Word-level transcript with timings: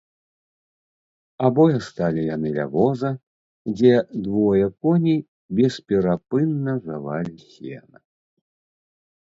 Абое 1.49 1.77
сталі 1.87 2.23
яны 2.35 2.47
ля 2.57 2.65
воза, 2.73 3.11
дзе 3.75 3.93
двое 4.29 4.65
коней 4.81 5.19
бесперапынна 5.61 6.73
жавалі 6.89 7.35
сена. 7.51 7.97